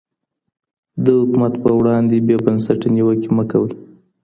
[1.03, 3.71] د حکومت پر وړاندي بې بنسټه نيوکي مه کوئ.